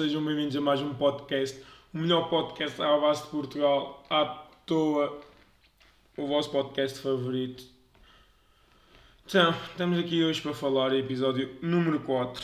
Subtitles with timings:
[0.00, 1.60] sejam bem-vindos a mais um podcast,
[1.92, 4.24] o melhor podcast à base de Portugal, à
[4.64, 5.20] toa,
[6.16, 7.62] o vosso podcast favorito.
[9.26, 12.42] Então, estamos aqui hoje para falar, episódio número 4,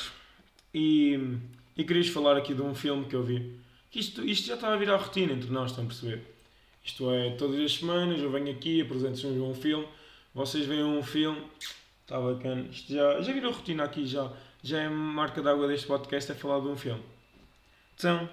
[0.75, 1.39] e,
[1.75, 3.59] e queria falar aqui de um filme que eu vi.
[3.95, 6.27] Isto, isto já está a virar rotina entre nós, estão a perceber?
[6.85, 9.89] Isto é, todas as semanas eu venho aqui, apresento-vos um filme,
[10.35, 11.43] vocês veem um filme,
[12.03, 12.67] está bacana.
[12.71, 14.31] Isto já, já virou rotina aqui, já,
[14.63, 17.16] já é marca d'água deste podcast, é falar de um filme.
[17.99, 18.29] Então,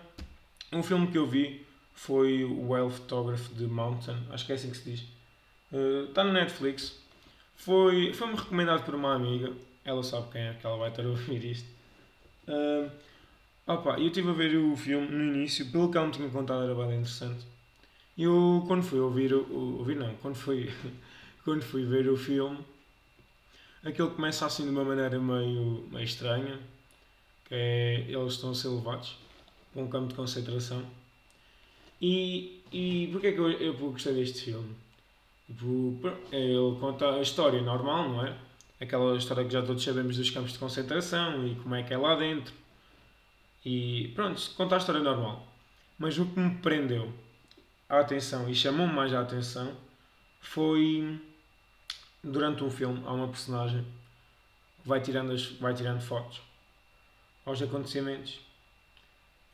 [0.74, 4.70] um filme que eu vi foi o Well Photograph de Mountain, acho que é assim
[4.70, 5.02] que se diz.
[5.72, 7.00] Uh, está no Netflix.
[7.56, 9.54] Foi, foi-me recomendado por uma amiga,
[9.86, 11.70] ela sabe quem é, que ela vai estar a ouvir isto.
[12.46, 12.92] Uh,
[13.66, 16.64] opa, eu estive a ver o filme no início, pelo que ela me tinha contado
[16.64, 17.46] era bem interessante.
[18.18, 20.74] E eu, quando fui ouvir, ouvir não, quando fui,
[21.46, 22.60] quando fui ver o filme,
[23.82, 26.60] aquilo começa assim de uma maneira meio, meio estranha,
[27.46, 29.23] que é, eles estão a ser levados
[29.74, 30.84] para um campo de concentração.
[32.02, 34.76] E, e porquê é que eu, eu gostei deste filme?
[35.48, 36.00] Tipo,
[36.32, 38.38] ele conta a história normal, não é?
[38.80, 41.98] Aquela história que já todos sabemos dos campos de concentração e como é que é
[41.98, 42.54] lá dentro.
[43.66, 45.48] E pronto, conta a história normal.
[45.98, 47.14] Mas o que me prendeu
[47.88, 49.76] a atenção e chamou-me mais a atenção
[50.42, 51.20] foi
[52.24, 53.86] durante um filme há uma personagem
[54.82, 56.42] que vai tirando, as, vai tirando fotos
[57.46, 58.40] aos acontecimentos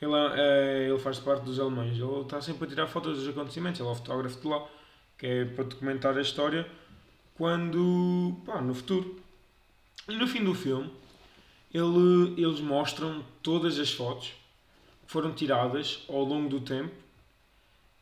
[0.02, 1.98] ele, é, ele faz parte dos alemães.
[1.98, 3.80] Ele está sempre a tirar fotos dos acontecimentos.
[3.80, 4.68] Ele é o fotógrafo de lá,
[5.18, 6.70] que é para documentar a história
[7.36, 8.38] quando.
[8.46, 9.20] Pá, no futuro.
[10.08, 10.90] E no fim do filme,
[11.74, 14.30] ele, eles mostram todas as fotos
[15.06, 16.96] que foram tiradas ao longo do tempo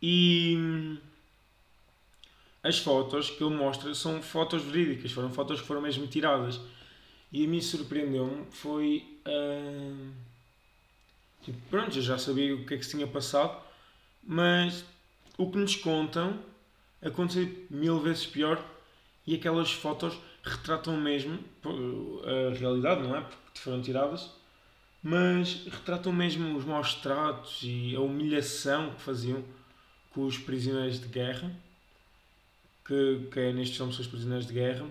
[0.02, 0.98] e
[2.64, 6.62] as fotos que ele mostra são fotos verídicas, foram fotos que foram mesmo tiradas.
[7.32, 9.04] E a mim surpreendeu-me foi.
[9.26, 10.27] Uh
[11.48, 13.58] Tipo, pronto, eu já sabia o que é que se tinha passado,
[14.22, 14.84] mas
[15.38, 16.38] o que nos contam
[17.02, 18.62] aconteceu mil vezes pior
[19.26, 21.40] e aquelas fotos retratam mesmo
[22.26, 23.22] a realidade, não é?
[23.22, 24.30] Porque foram tiradas,
[25.02, 29.42] mas retratam mesmo os maus tratos e a humilhação que faziam
[30.10, 31.50] com os prisioneiros de guerra,
[32.86, 34.86] que, que é filmes são os prisioneiros de guerra.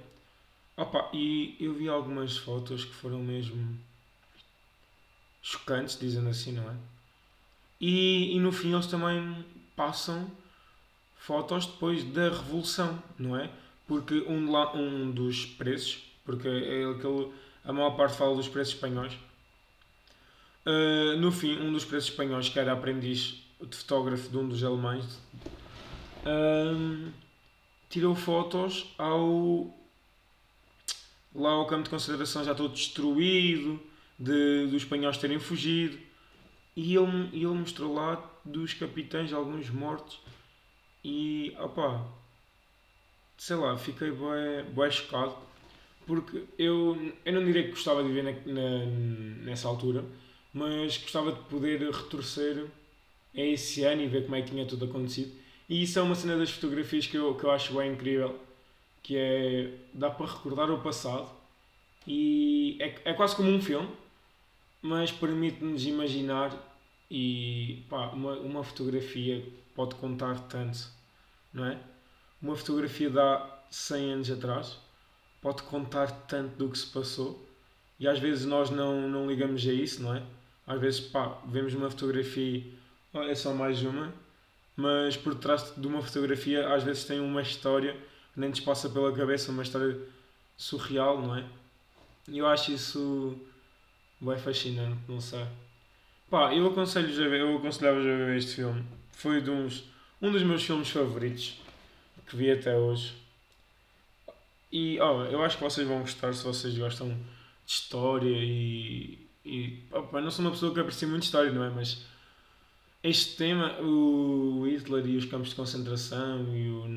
[0.74, 3.78] Opa, e eu vi algumas fotos que foram mesmo
[5.46, 6.74] chocantes, dizendo assim, não é?
[7.80, 9.44] E, e no fim eles também
[9.76, 10.28] passam
[11.16, 13.48] fotos depois da Revolução, não é?
[13.86, 17.32] Porque um, um dos preços, porque é aquele,
[17.64, 19.12] a maior parte fala dos preços espanhóis,
[20.66, 24.64] uh, no fim, um dos preços espanhóis, que era aprendiz de fotógrafo de um dos
[24.64, 25.04] alemães,
[26.24, 27.12] uh,
[27.88, 29.72] tirou fotos ao
[31.32, 33.80] lá ao campo de consideração já todo destruído,
[34.18, 35.98] de, dos espanhóis terem fugido.
[36.74, 40.20] E ele, ele mostrou lá dos capitães, alguns mortos.
[41.04, 42.06] E, opá,
[43.38, 45.36] sei lá, fiquei bem, chocado.
[46.06, 48.86] Porque eu, eu não diria que gostava de viver na, na,
[49.44, 50.04] nessa altura,
[50.52, 52.66] mas gostava de poder retorcer
[53.34, 55.32] a esse ano e ver como é que tinha tudo acontecido.
[55.68, 58.38] E isso é uma cena das fotografias que eu, que eu acho bem incrível,
[59.02, 61.28] que é, dá para recordar o passado
[62.06, 63.88] e é, é quase como um filme,
[64.86, 66.56] mas permite-nos imaginar
[67.10, 70.88] e pá, uma, uma fotografia pode contar tanto,
[71.52, 71.78] não é?
[72.40, 74.78] Uma fotografia de há 100 anos atrás
[75.42, 77.44] pode contar tanto do que se passou
[77.98, 80.22] e às vezes nós não, não ligamos a isso, não é?
[80.66, 82.64] Às vezes, pá, vemos uma fotografia
[83.12, 84.12] oh, é só mais uma,
[84.76, 87.94] mas por trás de uma fotografia às vezes tem uma história
[88.32, 89.98] que nem nos passa pela cabeça, uma história
[90.56, 91.44] surreal, não é?
[92.28, 93.36] E eu acho isso
[94.20, 95.46] Bem fascinante, não sei.
[96.30, 98.84] Pá, eu aconselho a ver, eu aconselhava a ver este filme.
[99.12, 99.84] Foi de uns,
[100.20, 101.60] um dos meus filmes favoritos
[102.26, 103.14] que vi até hoje.
[104.72, 107.16] E oh, eu acho que vocês vão gostar se vocês gostam de
[107.66, 109.18] história e.
[109.44, 111.70] e opa, não sou uma pessoa que aprecia muito história, não é?
[111.70, 112.04] Mas
[113.02, 116.88] este tema, o Hitler e os campos de concentração e o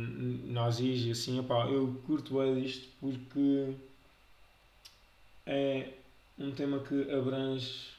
[0.51, 3.75] nazis e assim, opa, eu curto bem disto porque
[5.45, 5.89] é
[6.39, 7.89] um tema que abrange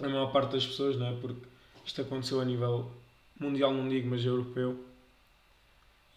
[0.00, 1.16] a maior parte das pessoas, não é?
[1.20, 1.40] Porque
[1.84, 2.90] isto aconteceu a nível
[3.40, 4.84] mundial, não digo, mas europeu.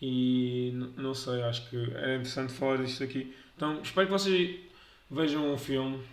[0.01, 3.35] E não sei, acho que é interessante falar disto aqui.
[3.55, 4.59] Então, espero que vocês
[5.09, 6.03] vejam o filme.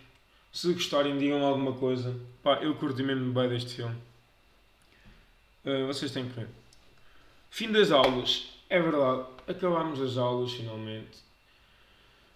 [0.53, 2.19] Se gostarem, digam alguma coisa.
[2.43, 3.97] Pá, eu curti mesmo bem deste filme.
[5.65, 6.49] Uh, vocês têm que ver.
[7.51, 8.49] Fim das aulas.
[8.71, 11.19] É verdade, acabámos as aulas finalmente.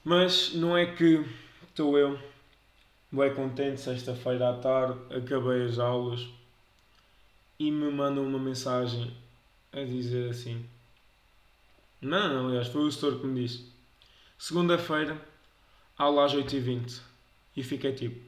[0.02, 1.25] Mas não é que
[1.69, 2.19] estou eu
[3.12, 6.26] bem contente, sexta-feira à tarde, acabei as aulas
[7.59, 9.14] e me mandam uma mensagem
[9.70, 10.64] a dizer assim.
[12.00, 13.70] Não, não, aliás, foi o setor que me disse.
[14.38, 15.20] Segunda-feira,
[15.97, 17.00] aula às 8h20.
[17.55, 18.19] E fiquei tipo: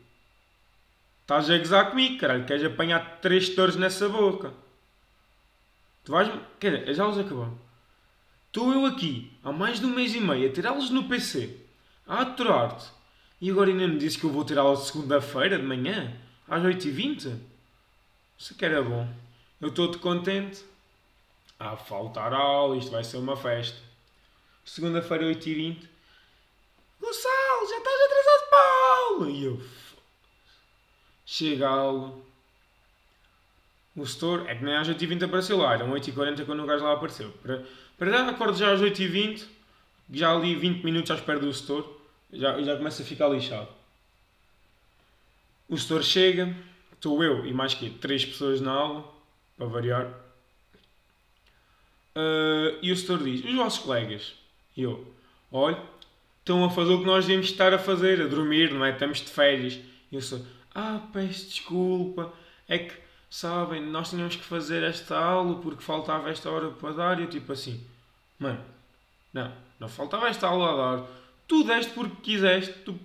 [1.23, 4.53] Estás a gozar comigo, caralho, queres apanhar três setores nessa boca?
[6.05, 6.31] Tu vais.
[6.61, 7.59] Quer dizer, as aulas acabaram.
[8.47, 11.59] Estou eu aqui, há mais de um mês e meio, a ter aulas no PC,
[12.07, 12.94] a aturar-te.
[13.45, 16.11] E agora ainda me disse que eu vou ter aula segunda-feira de manhã,
[16.49, 17.39] às 8h20?
[18.39, 19.07] Isso que era bom.
[19.61, 20.65] Eu estou-te contente.
[21.61, 23.77] Ah, faltar aula, isto vai ser uma festa.
[24.65, 25.77] Segunda-feira, 8h20.
[26.99, 29.31] Gonçalo, já estás atrasado para aula!
[29.31, 29.63] E eu.
[31.27, 32.19] Chega a aula.
[33.95, 36.95] O setor é que nem às 8h20 apareceu lá, eram 8h40 quando o gajo lá
[36.95, 37.31] apareceu.
[37.43, 37.63] Para,
[37.99, 39.45] para já acordo já às 8h20,
[40.11, 41.94] já ali 20 minutos à espera do setor,
[42.35, 43.69] já, já começa a ficar lixado.
[45.69, 46.55] O setor chega,
[46.93, 49.05] estou eu e mais que três pessoas na aula,
[49.57, 50.07] para variar.
[52.17, 54.35] Uh, e o setor diz: Os vossos colegas?
[54.77, 55.13] E eu:
[55.51, 55.81] Olha,
[56.41, 58.91] estão a fazer o que nós devíamos estar a fazer, a dormir, não é?
[58.91, 59.75] Estamos de férias.
[60.13, 60.45] E eu sou:
[60.75, 62.33] Ah, peço desculpa,
[62.69, 62.95] é que
[63.31, 67.19] sabem, nós tínhamos que fazer esta aula porque faltava esta hora para dar.
[67.19, 67.85] E eu, tipo assim:
[68.39, 68.63] Mano,
[69.33, 71.09] não, não faltava esta aula a dar.
[71.47, 72.99] Tu deste porque quiseste, tu,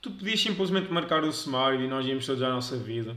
[0.00, 3.16] tu podias simplesmente marcar o sumário e nós íamos todos à nossa vida.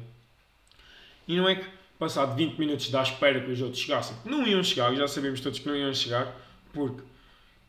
[1.28, 1.66] E não é que
[2.00, 5.60] passado 20 minutos da espera que os outros chegassem, não iam chegar, já sabíamos todos
[5.60, 6.34] que não iam chegar,
[6.72, 7.04] porque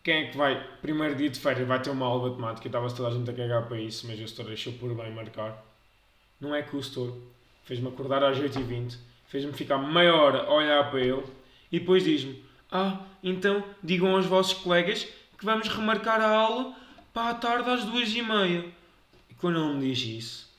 [0.05, 2.97] quem é que vai, primeiro dia de férias, vai ter uma aula de matemática, estava-se
[2.97, 5.63] toda a gente a cagar para isso, mas o setor deixou por bem marcar.
[6.41, 7.21] Não é que o setor
[7.65, 8.97] fez-me acordar às 8h20,
[9.27, 11.25] fez-me ficar meia hora a olhar para ele
[11.71, 15.07] e depois diz-me: Ah, então digam aos vossos colegas
[15.41, 16.75] que vamos remarcar a aula
[17.15, 18.67] para a tarde às 2h30.
[19.31, 20.51] E quando ele me diz isso,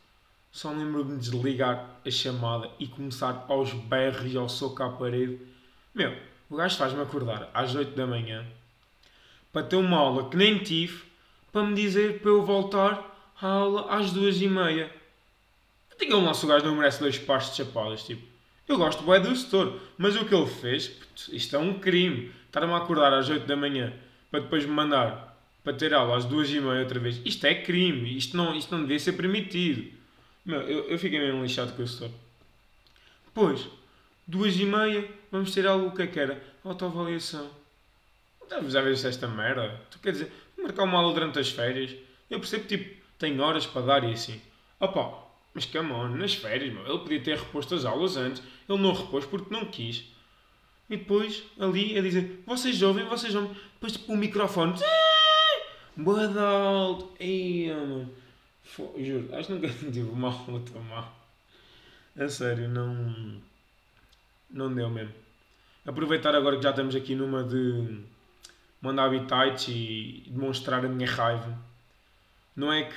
[0.52, 5.40] só lembro-me de desligar a chamada e começar aos berros e ao soco à parede.
[5.94, 6.18] Meu,
[6.50, 8.44] o gajo faz-me acordar às 8 da manhã
[9.54, 11.04] para ter uma aula que nem tive
[11.52, 14.92] para me dizer para eu voltar à aula às 2 e meia.
[16.00, 18.24] Digam lá se o gajo não merece dois pares de chapadas, tipo.
[18.68, 20.92] Eu gosto bem do setor, mas o que ele fez,
[21.30, 22.32] isto é um crime.
[22.48, 23.94] Estar-me a acordar às 8 da manhã
[24.32, 25.32] para depois me mandar
[25.64, 27.22] para ter aula às 2 e meia outra vez.
[27.24, 29.92] Isto é crime, isto não, isto não devia ser permitido.
[30.44, 32.10] Meu, eu, eu fiquei mesmo lixado com o setor.
[33.34, 33.68] Pois,
[34.26, 36.42] duas e meia, vamos ter algo que é que era?
[36.64, 37.50] Autoavaliação.
[38.68, 39.80] Já viste esta merda?
[39.92, 41.96] Tu quer dizer, marcar uma aula durante as férias?
[42.30, 44.42] Eu percebo tipo, tem horas para dar e assim.
[44.80, 48.42] Opa, mas come on, nas férias, meu, ele podia ter reposto as aulas antes.
[48.68, 50.11] Ele não repôs porque não quis.
[50.92, 53.56] E depois, ali, a dizer, vocês ouvem, vocês ouvem.
[53.76, 54.74] Depois, tipo, o microfone.
[55.96, 56.28] Boa.
[58.98, 61.10] Juro, acho que nunca tive uma aula tão má.
[62.20, 63.42] A sério, não.
[64.50, 65.14] Não deu mesmo.
[65.86, 68.02] Aproveitar agora que já estamos aqui numa de
[68.82, 71.58] mandar habitats e demonstrar a minha raiva.
[72.54, 72.96] Não é que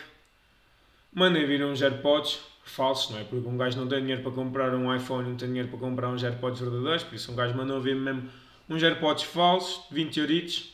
[1.13, 3.25] mandem vir uns AirPods falsos, não é?
[3.25, 6.09] Porque um gajo não tem dinheiro para comprar um iPhone, não tem dinheiro para comprar
[6.09, 8.29] uns AirPods verdadeiros, por isso um gajo mandou vir mesmo
[8.69, 10.73] uns AirPods falsos, de 20 euritos.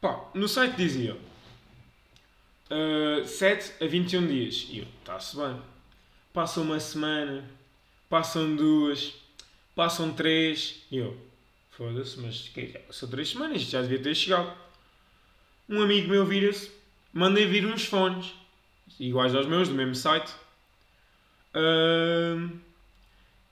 [0.00, 1.16] Pá, no site dizia
[2.70, 4.66] uh, 7 a 21 dias.
[4.70, 5.56] E eu, está-se bem.
[6.32, 7.44] Passa uma semana,
[8.08, 9.14] passam duas,
[9.74, 10.82] passam três.
[10.90, 11.16] E eu,
[11.70, 14.52] foda-se, mas que, são três semanas, já devia ter chegado.
[15.68, 16.70] Um amigo meu vira-se,
[17.12, 18.34] mandei vir uns fones,
[19.00, 20.32] iguais aos meus, do mesmo site.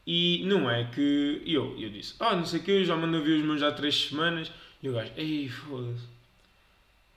[0.07, 3.21] E não é que eu, eu disse, ah, não sei o que, eu já mandei
[3.21, 4.51] vir os meus há três semanas.
[4.83, 6.07] E o gajo, ei, foda-se.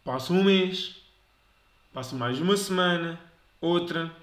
[0.03, 0.97] Passa um mês,
[1.91, 3.19] passa mais uma semana,
[3.59, 4.15] outra.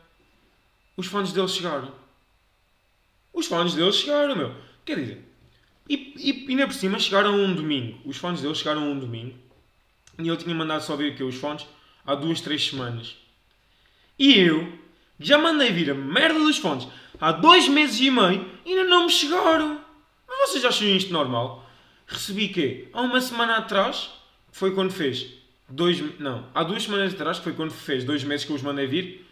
[0.96, 1.92] Os fones deles chegaram.
[3.32, 4.54] Os fones deles chegaram, meu.
[4.84, 5.24] Quer dizer,
[5.88, 7.98] e, e, ainda por cima chegaram um domingo.
[8.04, 9.36] Os fones deles chegaram um domingo.
[10.18, 11.66] E eu tinha mandado só vir aqui os fones
[12.06, 13.16] há duas, três semanas.
[14.18, 14.72] E eu
[15.22, 16.86] já mandei vir a merda dos fones
[17.20, 19.80] há dois meses e meio e ainda não me chegaram.
[20.28, 21.68] Mas vocês acham isto normal?
[22.06, 22.88] Recebi quê?
[22.92, 24.10] Há uma semana atrás,
[24.50, 25.26] foi quando fez
[25.68, 26.18] dois.
[26.18, 28.86] Não, há duas semanas atrás, que foi quando fez dois meses que eu os mandei
[28.86, 29.26] vir,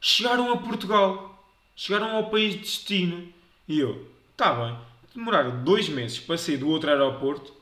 [0.00, 1.28] chegaram a Portugal.
[1.76, 3.32] Chegaram ao país de destino.
[3.66, 4.76] E eu, tá bem
[5.14, 7.52] demoraram dois meses para sair do outro aeroporto,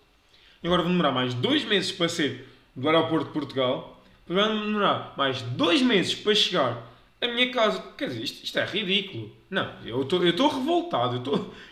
[0.62, 5.14] e agora vão demorar mais dois meses para sair do aeroporto de Portugal, vão demorar
[5.16, 6.86] mais dois meses para chegar
[7.20, 7.82] à minha casa.
[7.96, 9.34] Quer dizer, isto, isto é ridículo.
[9.50, 11.16] Não, eu estou revoltado,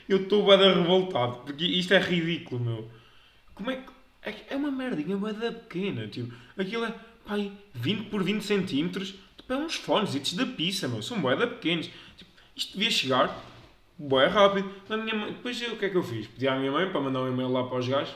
[0.09, 2.91] eu estou eu bem revoltado, porque isto é ridículo, meu.
[3.55, 3.97] Como é que.
[4.23, 6.35] É, é uma merdinha bada pequena, tipo.
[6.57, 11.21] Aquilo é pai, 20 por 20 centímetros, tipo, é uns fones da pizza, meu, são
[11.21, 11.91] boeda pequenos.
[12.17, 13.45] Tipo, isto devia chegar
[13.99, 14.71] boé rápido.
[14.89, 16.27] A minha mãe, depois eu, o que é que eu fiz?
[16.27, 18.15] Pedi à minha mãe para mandar um e-mail lá para os gajos.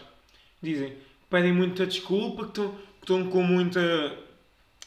[0.62, 0.94] Dizem,
[1.28, 2.60] pedem muita desculpa, que
[3.00, 3.80] estão com muita,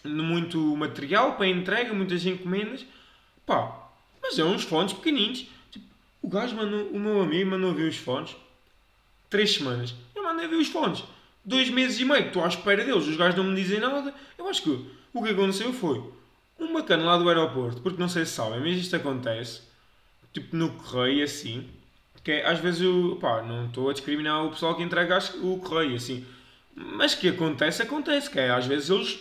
[0.04, 2.86] muito material para entrega, muitas encomendas.
[3.46, 3.90] Pá,
[4.22, 5.46] mas é uns fones pequeninos.
[5.72, 5.86] Tipo,
[6.22, 8.36] o gajo mandou, o meu amigo mandou ver os fones.
[9.30, 9.94] Três semanas.
[10.16, 11.04] Eu mandei ver os fones.
[11.46, 13.08] Dois meses e meio, estou à espera deles.
[13.08, 14.14] Os gajos não me dizem nada.
[14.38, 16.04] Eu acho que o que aconteceu foi
[16.60, 19.62] um bacana lá do aeroporto, porque não sei se sabem, mas isto acontece
[20.32, 21.68] tipo no correio assim,
[22.24, 25.60] que é, às vezes eu, pá, não estou a discriminar o pessoal que entrega o
[25.60, 26.26] correio assim,
[26.76, 29.20] mas que acontece, acontece, que é, às vezes eles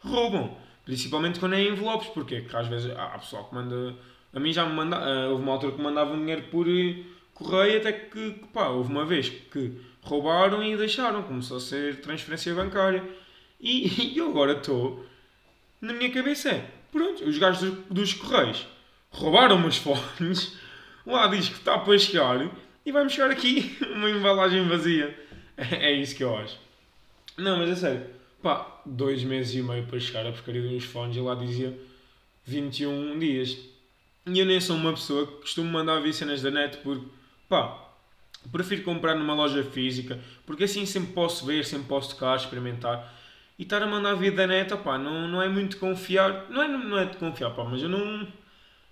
[0.00, 3.94] roubam, principalmente quando é envelopes, porque às vezes há pessoal que manda,
[4.32, 7.02] a mim já me manda, uh, houve uma altura que mandava dinheiro por eh,
[7.34, 12.00] correio até que, que, pá, houve uma vez que roubaram e deixaram, começou a ser
[12.00, 13.04] transferência bancária.
[13.60, 15.04] E, e eu agora estou,
[15.80, 18.66] na minha cabeça é, pronto, os gajos dos, dos correios
[19.10, 20.56] roubaram-me os fones,
[21.06, 22.50] lá diz que está para chegar
[22.84, 25.18] e vai-me chegar aqui uma embalagem vazia.
[25.56, 26.58] É, é isso que eu acho.
[27.36, 28.19] Não, mas é sério.
[28.42, 31.78] Pá, dois meses e meio para chegar a porcaria uns fones e lá dizia
[32.44, 33.56] 21 dias.
[34.26, 37.06] E eu nem sou uma pessoa que costumo mandar vir cenas da net porque,
[37.48, 37.88] pá,
[38.50, 43.14] prefiro comprar numa loja física porque assim sempre posso ver, sempre posso tocar, experimentar.
[43.58, 46.50] E estar a mandar vir da net, pá, não, não é muito confiar.
[46.50, 48.26] Não é, não é de confiar, pá, mas eu não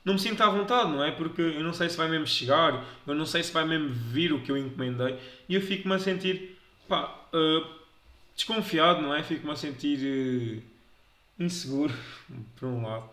[0.04, 1.10] não me sinto à vontade, não é?
[1.10, 4.32] Porque eu não sei se vai mesmo chegar, eu não sei se vai mesmo vir
[4.32, 7.78] o que eu encomendei e eu fico-me a sentir, pá, uh,
[8.38, 9.22] desconfiado, não é?
[9.22, 11.92] Fico-me a sentir uh, inseguro,
[12.56, 13.10] por um lado.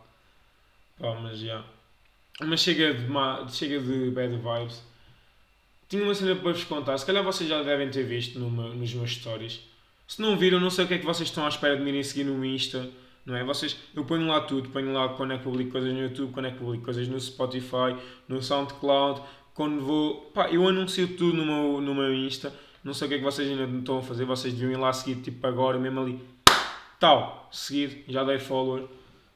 [0.98, 1.66] Pá, mas já.
[2.42, 4.82] Mas chega de, má, chega de bad vibes.
[5.90, 8.94] Tinha uma cena para vos contar, se calhar vocês já devem ter visto numa, nos
[8.94, 9.60] meus stories.
[10.08, 11.90] Se não viram, não sei o que é que vocês estão à espera de me
[11.90, 12.90] irem seguir no Insta
[13.26, 13.44] não é?
[13.44, 16.46] Vocês, eu ponho lá tudo, ponho lá quando é que publico coisas no YouTube, quando
[16.46, 17.96] é que publico coisas no Spotify,
[18.28, 19.22] no SoundCloud,
[19.54, 22.54] quando vou, pá, eu anuncio tudo no meu, no meu Insta,
[22.86, 24.94] não sei o que é que vocês ainda estão a fazer, vocês deviam ir lá
[24.94, 26.22] seguir, tipo agora, mesmo ali,
[27.00, 28.84] tal, seguir, já dei follower,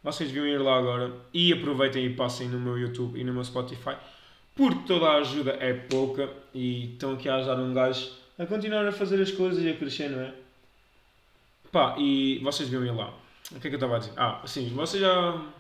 [0.04, 3.44] vocês deviam ir lá agora e aproveitem e passem no meu YouTube e no meu
[3.44, 3.98] Spotify,
[4.56, 8.88] porque toda a ajuda é pouca e estão aqui a ajudar um gajo a continuar
[8.88, 10.34] a fazer as coisas e a crescer, não é?
[11.72, 13.14] Pá, e vocês deviam ir lá.
[13.52, 14.14] O que é que eu estava a dizer?
[14.16, 15.32] Ah, sim, vocês já.
[15.32, 15.52] O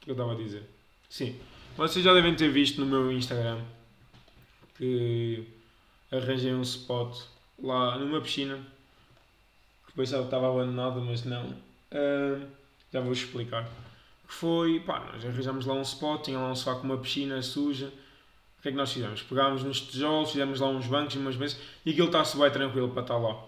[0.00, 0.62] que eu estava a dizer?
[1.08, 1.36] Sim,
[1.76, 3.60] vocês já devem ter visto no meu Instagram
[4.76, 5.55] que
[6.10, 7.18] arranjei um spot
[7.62, 8.58] lá numa piscina
[9.86, 11.50] que pensava que estava abandonada, mas não.
[11.92, 12.46] Uh,
[12.92, 13.64] já vou explicar.
[14.26, 17.40] Que foi, pá, nós arranjamos lá um spot, tinha lá um sofá com uma piscina
[17.42, 17.86] suja.
[18.58, 19.22] O que é que nós fizemos?
[19.22, 22.88] Pegámos nos tijolos, fizemos lá uns bancos e umas vezes e aquilo está-se bem tranquilo
[22.88, 23.44] para estar lá.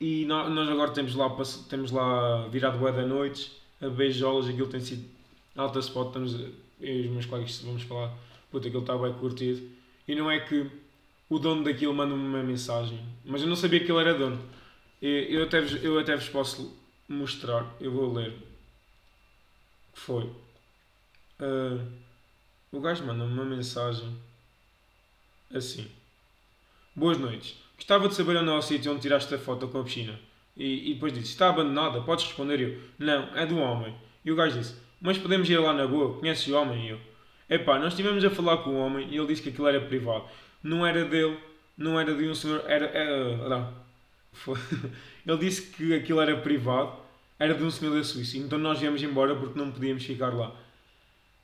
[0.00, 1.30] E nós agora temos lá,
[1.68, 5.08] temos lá virado bué da noite, a beijolas, aquilo tem sido
[5.56, 6.50] alta spot, estamos, eu
[6.80, 8.12] e os meus colegas vamos falar,
[8.50, 9.66] puta, aquilo está bem curtido.
[10.06, 10.70] E não é que
[11.34, 14.40] o dono daquilo manda-me uma mensagem, mas eu não sabia que ele era dono.
[15.02, 18.32] Eu até, vos, eu até vos posso mostrar, eu vou ler.
[19.92, 20.24] Foi?
[21.40, 21.84] Uh,
[22.70, 24.16] o gajo manda-me uma mensagem
[25.52, 25.90] assim.
[26.94, 27.56] Boas noites.
[27.76, 30.18] Gostava de saber onde é o sítio onde tiraste a foto com a piscina.
[30.56, 32.00] E, e depois disse: Está abandonada?
[32.02, 33.92] Podes responder eu: Não, é do homem.
[34.24, 36.16] E o gajo disse: Mas podemos ir lá na boa?
[36.16, 36.86] Conheces o homem?
[36.86, 37.00] E eu:
[37.50, 40.24] Epá, nós estivemos a falar com o homem e ele disse que aquilo era privado.
[40.64, 41.38] Não era dele,
[41.76, 42.64] não era de um senhor.
[42.66, 42.86] Era.
[42.86, 43.84] era não.
[45.26, 46.94] Ele disse que aquilo era privado,
[47.38, 48.38] era de um senhor da Suíça.
[48.38, 50.56] Então nós viemos embora porque não podíamos ficar lá.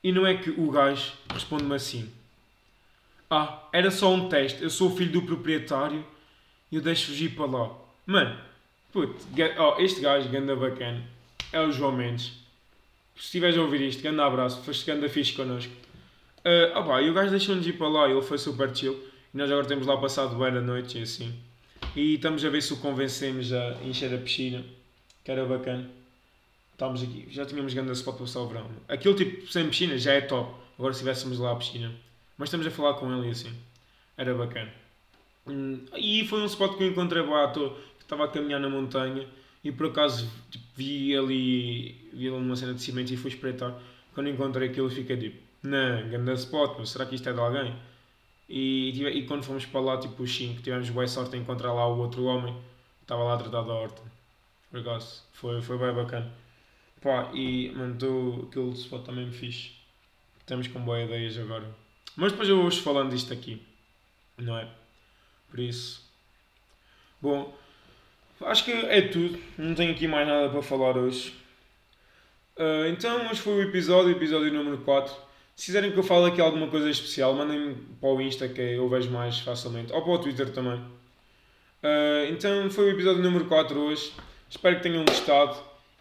[0.03, 2.11] E não é que o gajo responde-me assim:
[3.29, 6.05] Ah, era só um teste, eu sou o filho do proprietário
[6.73, 7.71] e eu deixo fugir para lá.
[8.07, 8.39] Mano,
[8.91, 9.23] puto,
[9.59, 11.03] oh, este gajo, ganda bacana,
[11.53, 12.33] é o João Mendes.
[13.15, 15.73] Se estiveres a ouvir isto, grande abraço, foste ganda fixe connosco.
[16.39, 19.10] Uh, opa, e o gajo deixou-nos ir para lá, ele foi super chill.
[19.33, 21.33] E nós agora temos lá passado bem a noite e assim.
[21.95, 24.65] E estamos a ver se o convencemos a encher a piscina,
[25.25, 25.89] que era bacana.
[26.73, 28.71] Estamos aqui, já tínhamos grande spot para passar o verão.
[28.89, 30.55] Aquilo tipo sem piscina já é top.
[30.79, 31.93] Agora se tivéssemos lá a piscina.
[32.37, 33.53] Mas estamos a falar com ele e assim.
[34.17, 34.73] Era bacana.
[35.47, 37.61] Hum, e foi um spot que eu encontrei lá, que
[38.01, 39.29] estava a caminhar na montanha
[39.63, 43.79] e por acaso tipo, vi ali, vi ali uma cena de cimento e fui espreitar.
[44.15, 47.75] Quando encontrei aquilo fiquei tipo, não, grande spot, mas será que isto é de alguém?
[48.53, 51.87] E, e quando fomos para lá, tipo os 5, tivemos boa sorte em encontrar lá
[51.87, 52.53] o outro homem
[52.99, 54.03] que estava lá a tratar da horta.
[55.33, 56.33] Foi, foi bem bacana.
[57.01, 59.71] Pá, e mandou aquele spot também me fixe.
[60.41, 61.65] Estamos com boas ideias agora.
[62.17, 63.63] Mas depois eu vou-vos falando disto aqui,
[64.37, 64.69] não é?
[65.49, 66.05] Por isso.
[67.23, 67.57] Bom,
[68.41, 69.39] acho que é tudo.
[69.57, 71.37] Não tenho aqui mais nada para falar hoje.
[72.57, 75.30] Uh, então, hoje foi o episódio, episódio número 4.
[75.61, 78.89] Se quiserem que eu fale aqui alguma coisa especial, mandem-me para o Insta que eu
[78.89, 79.93] vejo mais facilmente.
[79.93, 80.79] Ou para o Twitter também.
[81.83, 84.11] Uh, então, foi o episódio número 4 hoje.
[84.49, 85.59] Espero que tenham gostado.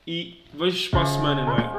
[0.07, 1.78] E vejo-vos para a semana, não é?